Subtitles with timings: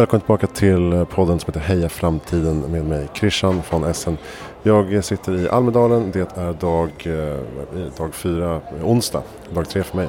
[0.00, 4.18] Välkommen tillbaka till podden som heter Heja Framtiden med mig Christian von Essen.
[4.62, 6.10] Jag sitter i Almedalen.
[6.10, 9.22] Det är dag, eh, dag fyra, onsdag,
[9.54, 10.08] dag tre för mig.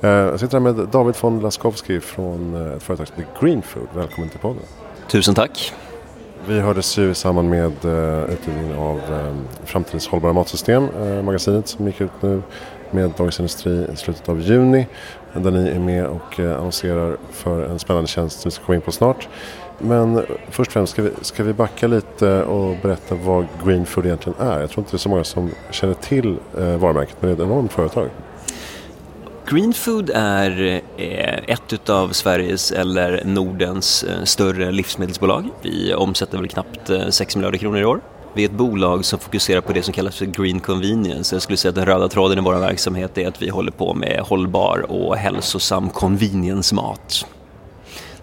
[0.00, 3.88] Eh, jag sitter här med David von Laskowski från eh, ett företag som heter Greenfood.
[3.94, 4.62] Välkommen till podden.
[5.10, 5.72] Tusen tack.
[6.46, 7.72] Vi hördes ju i samband med
[8.30, 9.00] utgivningen av
[9.64, 10.88] Framtidens hållbara matsystem,
[11.24, 12.42] magasinet som gick ut nu
[12.92, 14.86] med Dagens Industri i slutet av juni.
[15.32, 18.76] Där ni är med och eh, annonserar för en spännande tjänst som vi ska komma
[18.76, 19.28] in på snart.
[19.78, 24.06] Men först och främst ska vi, ska vi backa lite och berätta vad Green Food
[24.06, 24.60] egentligen är.
[24.60, 27.44] Jag tror inte det är så många som känner till eh, varumärket men det är
[27.44, 28.08] ett enormt företag.
[29.46, 35.48] Green Food är eh, ett av Sveriges eller Nordens större livsmedelsbolag.
[35.62, 38.00] Vi omsätter väl knappt 6 miljarder kronor i år.
[38.34, 41.34] Vi är ett bolag som fokuserar på det som kallas för green convenience.
[41.34, 43.94] Jag skulle säga att den röda tråden i vår verksamhet är att vi håller på
[43.94, 47.26] med hållbar och hälsosam convenience-mat.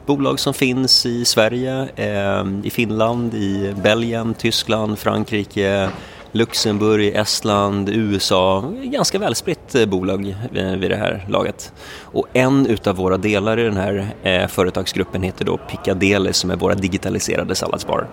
[0.06, 5.90] Bolag som finns i Sverige, eh, i Finland, i Belgien, Tyskland, Frankrike,
[6.32, 8.64] Luxemburg, Estland, USA.
[8.84, 11.74] Ganska välspritt eh, bolag eh, vid det här laget.
[12.02, 16.76] Och en utav våra delar i den här företagsgruppen heter då Piccadilly som är våra
[16.76, 18.08] digitaliserade salladsbar.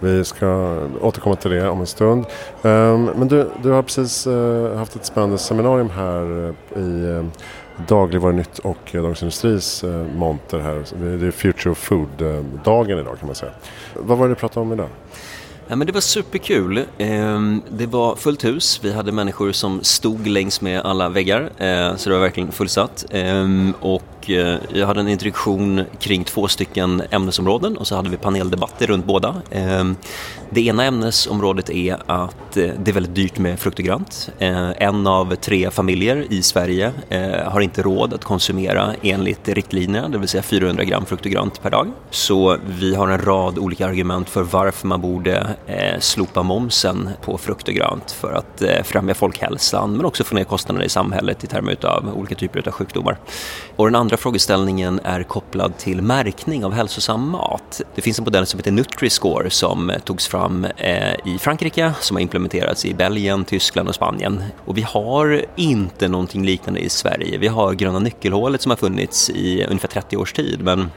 [0.00, 2.24] Vi ska återkomma till det om en stund.
[2.62, 7.24] Ehm, men du, du har precis eh, haft ett spännande seminarium här eh, i eh,
[7.88, 9.84] Dagligvarunytt och Dagens Industris
[10.16, 10.84] monter här.
[11.18, 13.52] Det är Future of Food-dagen idag kan man säga.
[13.94, 14.88] Vad var det du pratade om idag?
[15.70, 16.84] Ja, men det var superkul.
[16.98, 18.80] Ehm, det var fullt hus.
[18.82, 23.04] Vi hade människor som stod längs med alla väggar, eh, så det var verkligen fullsatt.
[23.10, 28.16] Ehm, och eh, jag hade en introduktion kring två stycken ämnesområden och så hade vi
[28.16, 29.42] paneldebatter runt båda.
[29.50, 29.96] Ehm,
[30.50, 34.30] det ena ämnesområdet är att eh, det är väldigt dyrt med frukt och grönt.
[34.38, 36.92] En av tre familjer i Sverige
[37.44, 41.62] har inte råd att konsumera enligt riktlinjerna, det vill säga 400 gram frukt och grönt
[41.62, 41.90] per dag.
[42.10, 47.38] Så vi har en rad olika argument för varför man borde Eh, slopa momsen på
[47.38, 51.44] frukt och grönt för att eh, främja folkhälsan men också få ner kostnaderna i samhället
[51.44, 53.18] i termer av olika typer av sjukdomar.
[53.76, 57.80] Och den andra frågeställningen är kopplad till märkning av hälsosam mat.
[57.94, 62.16] Det finns en modell som heter Nutri-Score som eh, togs fram eh, i Frankrike som
[62.16, 64.42] har implementerats i Belgien, Tyskland och Spanien.
[64.64, 67.38] Och vi har inte någonting liknande i Sverige.
[67.38, 70.90] Vi har gröna nyckelhålet som har funnits i ungefär 30 års tid men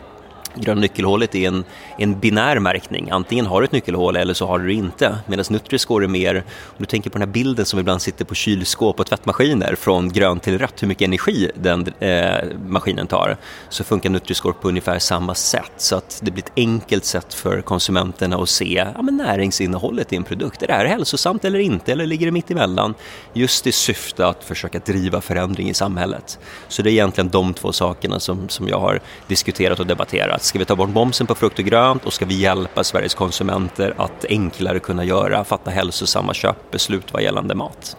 [0.56, 1.64] gröna nyckelhålet är en,
[1.98, 3.10] en binär märkning.
[3.12, 5.18] Antingen har du ett nyckelhål eller så har du det inte.
[5.28, 8.36] Medan Nutri-Score är mer, om du tänker på den här bilden som ibland sitter på
[8.36, 12.36] kylskåp och tvättmaskiner från grönt till rött, hur mycket energi den eh,
[12.68, 13.38] maskinen tar,
[13.70, 15.72] så funkar Nutri-Score på ungefär samma sätt.
[15.78, 20.16] Så att det blir ett enkelt sätt för konsumenterna att se ja, men näringsinnehållet i
[20.16, 20.64] en produkt.
[20.64, 22.94] Är det här hälsosamt eller inte, eller ligger det mitt emellan?
[23.34, 26.40] Just i syfte att försöka driva förändring i samhället.
[26.68, 30.60] Så det är egentligen de två sakerna som, som jag har diskuterat och debatterat Ska
[30.60, 34.26] vi ta bort momsen på frukt och grönt och ska vi hjälpa Sveriges konsumenter att
[34.30, 37.98] enklare kunna göra, fatta hälsosamma köpbeslut vad gällande mat?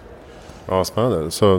[0.66, 1.31] Ja, spännande.
[1.31, 1.55] Så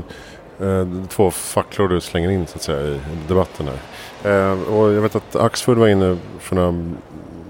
[0.60, 4.52] eh, två facklor du slänger in så att säga i debatten här.
[4.52, 6.86] Eh, och jag vet att Axfood var inne för några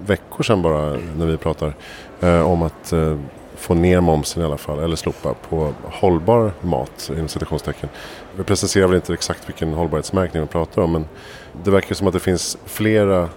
[0.05, 1.73] veckor sedan bara när vi pratar
[2.21, 3.17] eh, om att eh,
[3.55, 7.89] få ner momsen i alla fall, eller slopa, på hållbar mat inom citationstecken.
[8.35, 11.05] Vi preciserar väl inte exakt vilken hållbarhetsmärkning vi pratar om men
[11.63, 13.29] det verkar som att det finns flera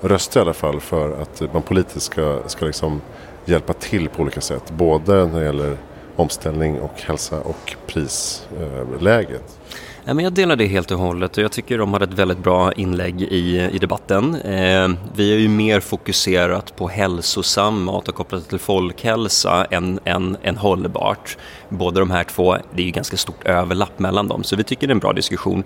[0.00, 3.00] röster i alla fall för att man politiskt ska, ska liksom
[3.44, 4.70] hjälpa till på olika sätt.
[4.70, 5.76] Både när det gäller
[6.16, 9.58] omställning och hälsa och prisläget.
[10.04, 12.72] Men jag delar det helt och hållet och jag tycker de hade ett väldigt bra
[12.72, 14.34] inlägg i, i debatten.
[14.34, 20.36] Eh, vi är ju mer fokuserat på hälsosam mat och kopplat till folkhälsa än, än,
[20.42, 21.38] än hållbart.
[21.68, 24.86] Båda de här två, det är ju ganska stort överlapp mellan dem så vi tycker
[24.86, 25.64] det är en bra diskussion.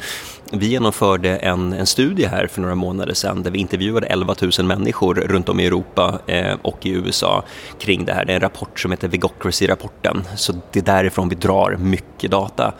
[0.51, 4.67] Vi genomförde en, en studie här för några månader sedan där vi intervjuade 11 000
[4.67, 7.45] människor runt om i Europa eh, och i USA
[7.79, 8.25] kring det här.
[8.25, 12.75] Det är en rapport som heter Vigocracy-rapporten så det är därifrån vi drar mycket data.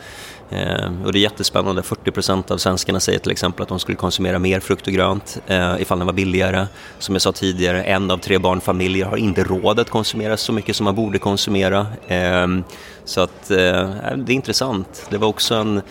[0.49, 4.39] Eh, och det är jättespännande, 40% av svenskarna säger till exempel att de skulle konsumera
[4.39, 6.67] mer frukt och grönt eh, ifall den var billigare.
[6.99, 10.75] Som jag sa tidigare, en av tre barnfamiljer har inte råd att konsumera så mycket
[10.75, 11.87] som man borde konsumera.
[12.07, 12.47] Eh,
[13.05, 15.07] så att eh, det är intressant.
[15.09, 15.81] Det var också en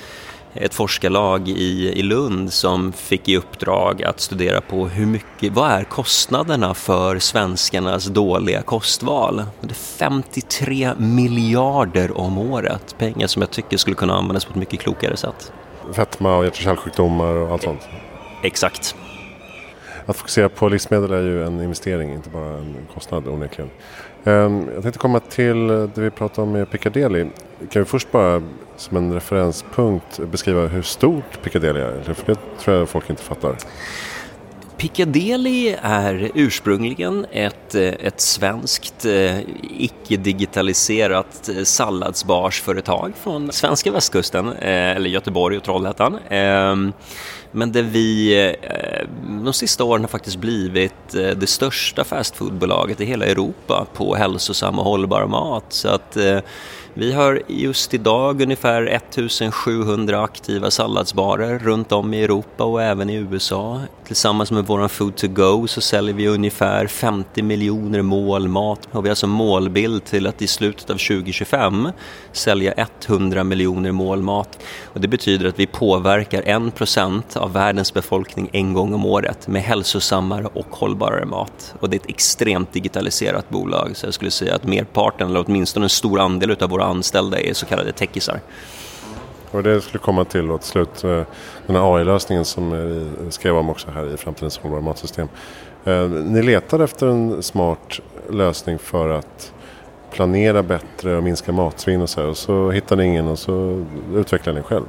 [0.60, 5.70] ett forskarlag i, i Lund som fick i uppdrag att studera på hur mycket, vad
[5.70, 9.44] är kostnaderna för svenskarnas dåliga kostval?
[9.60, 14.56] Det är 53 miljarder om året, pengar som jag tycker skulle kunna användas på ett
[14.56, 15.52] mycket klokare sätt.
[15.92, 17.88] Fetma och hjärt och kärlsjukdomar och allt sånt?
[18.42, 18.94] Exakt.
[20.06, 23.70] Att fokusera på livsmedel är ju en investering, inte bara en kostnad onekligen.
[24.26, 27.26] Ehm, jag tänkte komma till det vi pratade om med Piccadilly.
[27.70, 28.42] Kan vi först bara
[28.76, 32.14] som en referenspunkt beskriva hur stort Piccadilly är?
[32.14, 33.56] För det tror jag folk inte fattar.
[34.78, 39.38] Piccadilly är ursprungligen ett, eh, ett svenskt eh,
[39.78, 46.18] icke-digitaliserat eh, salladsbarsföretag från svenska västkusten, eller Göteborg och Trollhättan.
[46.28, 46.92] Ehm,
[47.52, 48.54] men där vi
[49.44, 54.84] de sista åren har faktiskt blivit det största fastfoodbolaget i hela Europa på hälsosam och
[54.84, 55.64] hållbar mat.
[55.68, 56.16] Så att
[56.98, 63.14] vi har just idag ungefär 1700 aktiva salladsbarer runt om i Europa och även i
[63.14, 63.80] USA.
[64.06, 69.04] Tillsammans med våran Food to Go så säljer vi ungefär 50 miljoner mål mat och
[69.04, 71.88] vi har som målbild till att i slutet av 2025
[72.32, 72.74] sälja
[73.06, 74.58] 100 miljoner mål mat.
[74.84, 79.62] Och det betyder att vi påverkar 1% av världens befolkning en gång om året med
[79.62, 81.74] hälsosammare och hållbarare mat.
[81.80, 85.84] Och det är ett extremt digitaliserat bolag så jag skulle säga att merparten, eller åtminstone
[85.84, 88.40] en stor andel av våra anställda är så kallade techisar.
[89.50, 91.04] Och det skulle komma till då till slut.
[91.04, 91.22] Eh,
[91.66, 92.70] den här AI-lösningen som
[93.24, 95.28] vi skrev om också här i Framtidens hållbara matsystem.
[95.84, 98.00] Eh, ni letar efter en smart
[98.30, 99.52] lösning för att
[100.12, 102.28] planera bättre och minska matsvinn och så här.
[102.28, 103.84] Och så hittar ni ingen och så
[104.14, 104.84] utvecklar ni själv.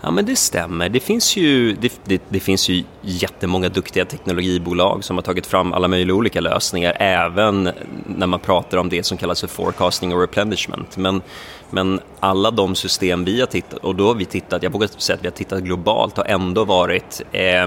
[0.00, 0.88] Ja men det stämmer.
[0.88, 5.72] Det finns, ju, det, det, det, finns ju jättemånga duktiga teknologibolag som har tagit fram
[5.72, 7.70] alla möjliga olika lösningar även
[8.06, 10.96] när man pratar om det som kallas för forecasting och replenishment.
[10.96, 11.22] Men,
[11.70, 15.16] men alla de system vi har tittat, och då har vi tittat, jag vågar säga
[15.16, 17.66] att vi har tittat globalt, har ändå varit eh,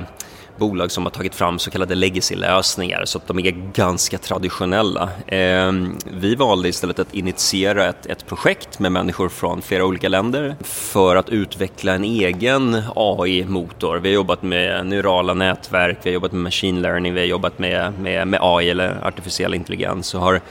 [0.58, 5.10] bolag som har tagit fram så kallade legacy-lösningar så att de är ganska traditionella.
[5.28, 10.56] Ehm, vi valde istället att initiera ett, ett projekt med människor från flera olika länder
[10.64, 13.98] för att utveckla en egen AI-motor.
[13.98, 17.60] Vi har jobbat med neurala nätverk, vi har jobbat med machine learning, vi har jobbat
[17.60, 20.42] med, med, med AI eller artificiell intelligens och har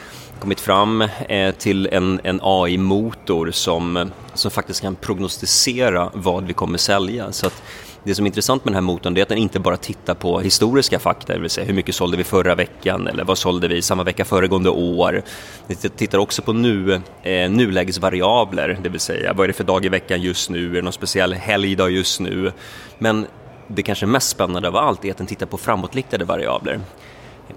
[0.42, 6.78] kommit fram eh, till en, en AI-motor som, som faktiskt kan prognostisera vad vi kommer
[6.78, 7.32] sälja.
[7.32, 7.62] Så att
[8.04, 10.40] det som är intressant med den här motorn är att den inte bara tittar på
[10.40, 13.82] historiska fakta, det vill säga hur mycket sålde vi förra veckan eller vad sålde vi
[13.82, 15.22] samma vecka föregående år.
[15.66, 19.84] Den tittar också på nu, eh, nulägesvariabler, det vill säga vad är det för dag
[19.84, 22.52] i veckan just nu, är det någon speciell helgdag just nu.
[22.98, 23.26] Men
[23.68, 26.80] det kanske mest spännande av allt är att den tittar på framåtliktade variabler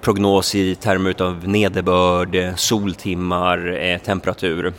[0.02, 4.74] prognos i termer av nederbörd, eh, soltimmar, eh, temperatur.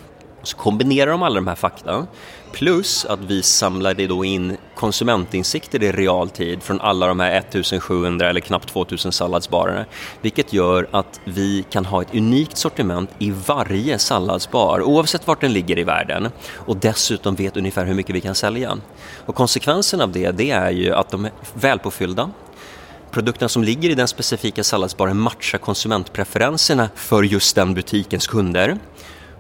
[0.47, 2.07] Så kombinerar de alla de här fakta
[2.53, 8.41] plus att vi samlade då in konsumentinsikter i realtid från alla de här 1700 eller
[8.41, 9.85] knappt 2000 salladsbarerna.
[10.23, 15.53] Vilket gör att vi kan ha ett unikt sortiment i varje salladsbar oavsett vart den
[15.53, 18.79] ligger i världen och dessutom vet ungefär hur mycket vi kan sälja.
[19.27, 22.31] Och konsekvensen av det, det är ju att de är välpåfyllda,
[23.11, 28.79] produkterna som ligger i den specifika salladsbaren matchar konsumentpreferenserna för just den butikens kunder.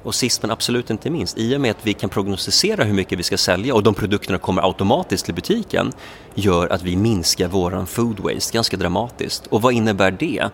[0.07, 3.19] Och sist men absolut inte minst, i och med att vi kan prognostisera hur mycket
[3.19, 5.93] vi ska sälja och de produkterna kommer automatiskt till butiken
[6.35, 9.47] gör att vi minskar våran food waste ganska dramatiskt.
[9.47, 10.45] Och vad innebär det?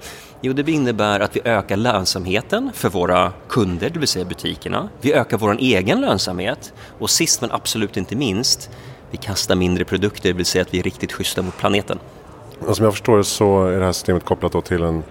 [0.40, 4.88] Jo, det innebär att vi ökar lönsamheten för våra kunder, det vill säga butikerna.
[5.00, 8.70] Vi ökar vår egen lönsamhet och sist men absolut inte minst,
[9.10, 11.98] vi kastar mindre produkter, det vill säga att vi är riktigt schyssta mot planeten.
[12.52, 15.02] Alltså, och som jag förstår det så är det här systemet kopplat till en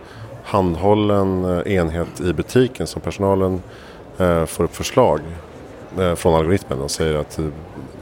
[0.44, 3.62] handhållen eh, enhet i butiken som personalen
[4.22, 5.20] Eh, får upp förslag
[6.00, 7.46] eh, från algoritmen och säger att eh,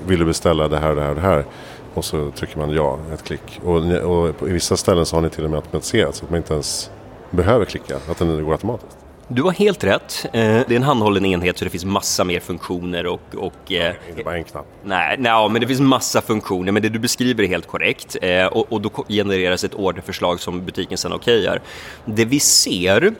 [0.06, 1.45] vill du beställa det här, det här, det här
[1.94, 3.62] och så trycker man ja, ett klick.
[3.63, 6.38] Och, och i vissa ställen så har ni till och med automatiserat så att man
[6.38, 6.91] inte ens
[7.29, 8.99] behöver klicka, att den går automatiskt.
[9.31, 10.25] Du har helt rätt.
[10.25, 13.36] Eh, det är en handhållen enhet så det finns massa mer funktioner och...
[13.36, 14.65] och eh, inte bara en knapp.
[14.83, 16.71] Nej, nej, men det finns massa funktioner.
[16.71, 18.17] Men det du beskriver är helt korrekt.
[18.21, 21.62] Eh, och, och då genereras ett orderförslag som butiken sen okejar.
[22.05, 23.13] Det vi ser,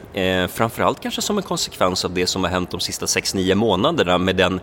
[0.48, 4.36] framförallt kanske som en konsekvens av det som har hänt de sista 6-9 månaderna med
[4.36, 4.60] den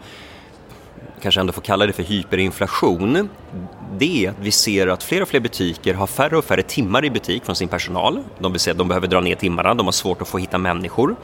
[1.23, 3.28] kanske ändå får kalla det för hyperinflation,
[3.99, 7.04] det är att vi ser att fler och fler butiker har färre och färre timmar
[7.04, 8.25] i butik från sin personal.
[8.38, 10.58] De vill säga att de behöver dra ner timmarna, de har svårt att få hitta
[10.58, 11.16] människor.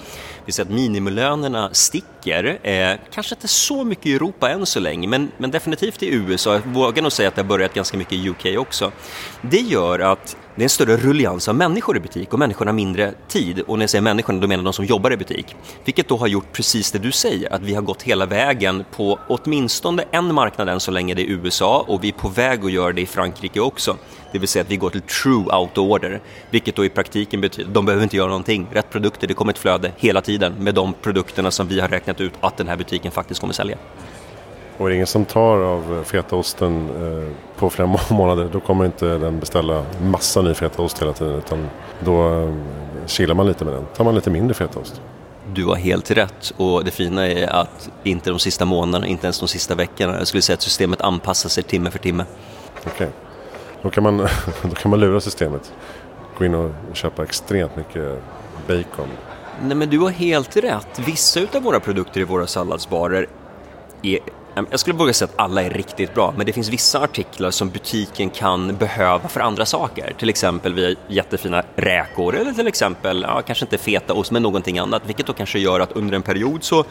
[0.44, 5.08] Vi ser att minimilönerna sticker, eh, kanske inte så mycket i Europa än så länge,
[5.08, 6.52] men, men definitivt i USA.
[6.52, 8.92] Jag vågar nog säga att det har börjat ganska mycket i UK också.
[9.40, 12.76] Det gör att det är en större rullians av människor i butik och människorna har
[12.76, 13.60] mindre tid.
[13.60, 15.56] Och när jag säger människorna, då menar de som jobbar i butik.
[15.84, 19.18] Vilket då har gjort precis det du säger, att vi har gått hela vägen på
[19.28, 22.72] åtminstone en marknad än så länge, det är USA, och vi är på väg att
[22.72, 23.96] göra det i Frankrike också.
[24.32, 27.68] Det vill säga att vi går till true out order, vilket då i praktiken betyder
[27.68, 28.66] att de behöver inte göra någonting.
[28.72, 32.20] Rätt produkter, det kommer ett flöde hela tiden med de produkterna som vi har räknat
[32.20, 33.78] ut att den här butiken faktiskt kommer sälja.
[34.82, 39.18] Och är det ingen som tar av fetaosten eh, på flera månader då kommer inte
[39.18, 41.68] den beställa massa ny fetaost hela tiden utan
[42.04, 42.54] då eh,
[43.06, 43.84] kilar man lite med den.
[43.96, 45.00] tar man lite mindre fetaost.
[45.54, 49.40] Du har helt rätt och det fina är att inte de sista månaderna, inte ens
[49.40, 50.18] de sista veckorna.
[50.18, 52.24] Jag skulle säga att systemet anpassar sig timme för timme.
[52.78, 53.08] Okej, okay.
[53.82, 54.16] då, kan man,
[54.62, 55.72] då kan man lura systemet.
[56.38, 58.22] gå in och köpa extremt mycket
[58.66, 59.08] bacon.
[59.62, 60.98] Nej men du har helt rätt.
[61.06, 63.26] Vissa utav våra produkter i våra salladsbarer
[64.02, 64.18] är
[64.70, 67.70] jag skulle våga säga att alla är riktigt bra, men det finns vissa artiklar som
[67.70, 70.14] butiken kan behöva för andra saker.
[70.18, 74.78] Till exempel vi har jättefina räkor eller till exempel, ja, kanske inte fetaost, men någonting
[74.78, 76.84] annat, vilket då kanske gör att under en period så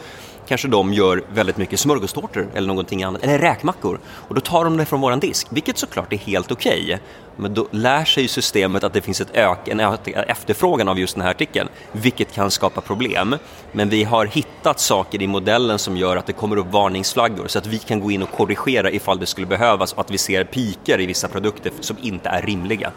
[0.46, 3.98] kanske de gör väldigt mycket smörgåstårtor eller någonting annat, eller räkmackor.
[4.06, 6.84] Och då tar de det från våran disk, vilket såklart är helt okej.
[6.84, 6.98] Okay.
[7.36, 9.80] Men då lär sig systemet att det finns ett ök, en
[10.28, 13.36] efterfrågan av just den här artikeln, vilket kan skapa problem.
[13.72, 17.58] Men vi har hittat saker i modellen som gör att det kommer upp varningsflaggor så
[17.58, 20.44] att vi kan gå in och korrigera ifall det skulle behövas och att vi ser
[20.44, 22.92] pikar i vissa produkter som inte är rimliga.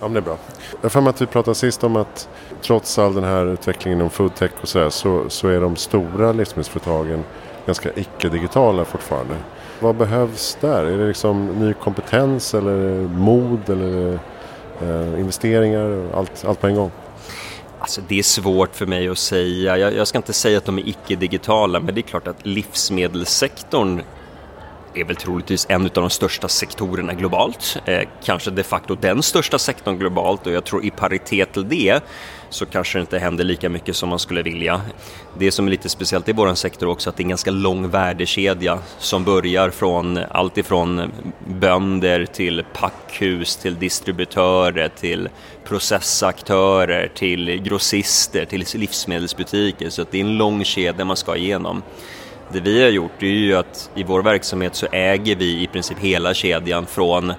[0.00, 0.36] Ja, men det är bra.
[0.82, 2.28] Jag har att vi pratade sist om att
[2.62, 7.24] trots all den här utvecklingen inom foodtech och sådär så, så är de stora livsmedelsföretagen
[7.66, 9.34] ganska icke-digitala fortfarande.
[9.80, 10.84] Vad behövs där?
[10.84, 14.18] Är det liksom ny kompetens eller mod eller
[14.82, 16.08] eh, investeringar?
[16.14, 16.90] Allt, allt på en gång?
[17.84, 19.78] Alltså det är svårt för mig att säga.
[19.78, 24.02] Jag, jag ska inte säga att de är icke-digitala, men det är klart att livsmedelssektorn
[24.94, 27.76] är väl troligtvis en av de största sektorerna globalt.
[27.84, 32.02] Eh, kanske de facto den största sektorn globalt och jag tror i paritet till det
[32.50, 34.80] så kanske det inte händer lika mycket som man skulle vilja.
[35.38, 37.88] Det som är lite speciellt i vår sektor också att det är en ganska lång
[37.88, 41.12] värdekedja som börjar från allt ifrån
[41.46, 45.28] bönder till packhus till distributörer till
[45.64, 51.82] processaktörer till grossister till livsmedelsbutiker så det är en lång kedja man ska igenom.
[52.52, 55.98] Det vi har gjort är ju att i vår verksamhet så äger vi i princip
[55.98, 57.32] hela kedjan från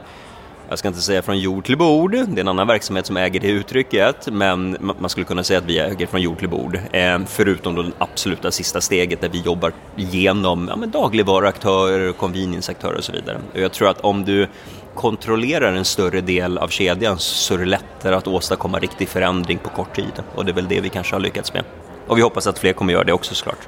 [0.69, 3.39] jag ska inte säga från jord till bord, det är en annan verksamhet som äger
[3.39, 6.79] det uttrycket, men man skulle kunna säga att vi äger från jord till bord.
[6.91, 13.03] Eh, förutom då det absoluta sista steget där vi jobbar genom ja, dagligvaruaktörer, convenienceaktörer och
[13.03, 13.37] så vidare.
[13.53, 14.47] Och jag tror att om du
[14.95, 19.69] kontrollerar en större del av kedjan så är det lättare att åstadkomma riktig förändring på
[19.69, 20.23] kort tid.
[20.35, 21.63] Och det är väl det vi kanske har lyckats med.
[22.07, 23.67] Och vi hoppas att fler kommer göra det också såklart.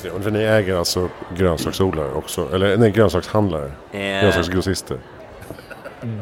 [0.00, 2.54] För ni äger alltså grönsaksodlare också?
[2.54, 3.72] Eller nej, grönsakshandlare?
[3.92, 4.00] Eh...
[4.00, 4.98] Grönsaksgrossister?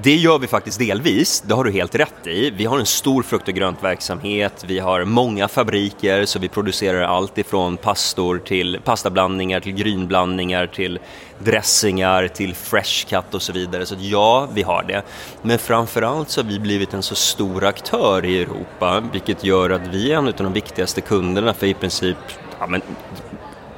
[0.03, 2.51] Det gör vi faktiskt delvis, det har du helt rätt i.
[2.51, 7.39] Vi har en stor frukt och gröntverksamhet, vi har många fabriker så vi producerar allt
[7.39, 10.99] ifrån pastor till pastablandningar till grynblandningar till
[11.39, 13.87] dressingar till fresh cut och så vidare.
[13.87, 15.03] Så ja, vi har det.
[15.43, 19.87] Men framförallt så har vi blivit en så stor aktör i Europa vilket gör att
[19.87, 22.17] vi är en av de viktigaste kunderna för i princip
[22.61, 22.83] ja, men,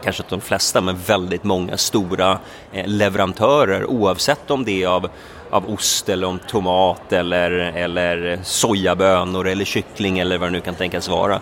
[0.04, 2.38] kanske inte de flesta, men väldigt många stora
[2.72, 5.08] eh, leverantörer oavsett om det är av,
[5.50, 10.74] av ost eller om tomat eller, eller sojabönor eller kyckling eller vad det nu kan
[10.74, 11.40] tänkas vara.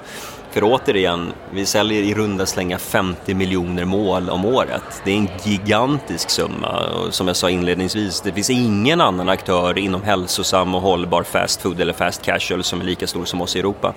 [0.50, 5.02] För återigen, vi säljer i runda slänga 50 miljoner mål om året.
[5.04, 9.78] Det är en gigantisk summa och som jag sa inledningsvis, det finns ingen annan aktör
[9.78, 13.56] inom hälsosam och hållbar fast food eller fast casual som är lika stor som oss
[13.56, 13.94] i Europa.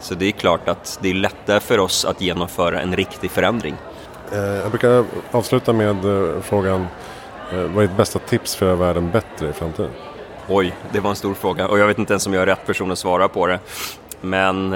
[0.00, 3.74] Så det är klart att det är lättare för oss att genomföra en riktig förändring.
[4.32, 6.86] Eh, jag brukar avsluta med eh, frågan
[7.52, 9.90] eh, vad är ditt bästa tips för att göra världen bättre i framtiden?
[10.48, 12.66] Oj, det var en stor fråga och jag vet inte ens om jag är rätt
[12.66, 13.58] person att svara på det.
[14.20, 14.74] Men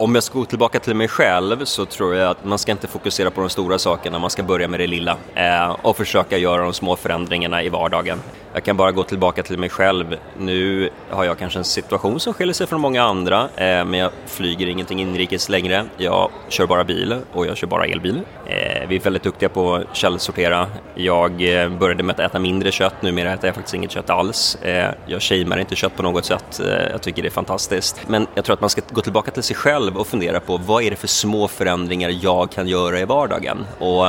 [0.00, 2.86] om jag ska gå tillbaka till mig själv så tror jag att man ska inte
[2.86, 6.62] fokusera på de stora sakerna, man ska börja med det lilla eh, och försöka göra
[6.62, 8.18] de små förändringarna i vardagen.
[8.52, 10.16] Jag kan bara gå tillbaka till mig själv.
[10.38, 14.10] Nu har jag kanske en situation som skiljer sig från många andra, eh, men jag
[14.26, 15.84] flyger ingenting inrikes längre.
[15.96, 18.20] Jag kör bara bil och jag kör bara elbil.
[18.46, 20.66] Eh, vi är väldigt duktiga på att källsortera.
[20.94, 21.32] Jag
[21.78, 24.58] började med att äta mindre kött, numera äter jag faktiskt inget kött alls.
[25.06, 28.00] Jag shamear inte kött på något sätt, jag tycker det är fantastiskt.
[28.08, 30.82] Men jag tror att man ska gå tillbaka till sig själv och fundera på vad
[30.82, 33.66] är det för små förändringar jag kan göra i vardagen?
[33.78, 34.06] Och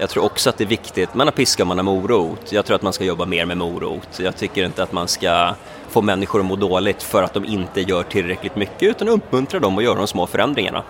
[0.00, 2.52] jag tror också att det är viktigt, man har piska man har morot.
[2.52, 4.20] Jag tror att man ska jobba mer med morot.
[4.20, 5.54] Jag tycker inte att man ska
[5.88, 9.78] få människor att må dåligt för att de inte gör tillräckligt mycket utan uppmuntra dem
[9.78, 10.82] att göra de små förändringarna.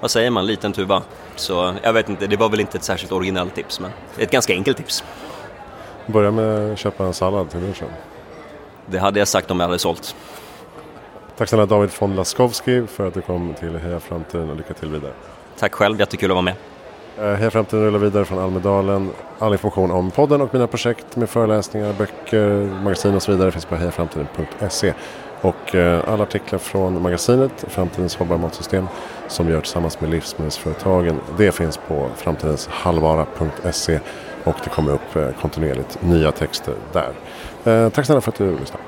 [0.00, 1.02] Vad säger man, liten tuva?
[1.36, 4.52] Så jag vet inte, det var väl inte ett särskilt originellt tips men ett ganska
[4.52, 5.04] enkelt tips.
[6.06, 7.88] Börja med att köpa en sallad till lunchen.
[8.86, 10.16] Det hade jag sagt om jag hade sålt.
[11.36, 14.88] Tack snälla David von Laskowski för att du kom till Heja Framtiden och lycka till
[14.88, 15.12] vidare.
[15.58, 16.54] Tack själv, jättekul att vara med.
[17.18, 19.10] Eh, Heja Framtiden rullar vidare från Almedalen.
[19.38, 23.64] All information om podden och mina projekt med föreläsningar, böcker, magasin och så vidare finns
[23.64, 24.94] på hejaframtiden.se.
[25.40, 28.86] Och eh, alla artiklar från magasinet Framtidens hållbara matsystem
[29.28, 31.20] som vi gör tillsammans med livsmedelsföretagen.
[31.38, 34.00] Det finns på framtidenshalvara.se
[34.44, 37.90] och det kommer upp eh, kontinuerligt nya texter där.
[37.90, 38.84] Tack snälla för att du lyssnade.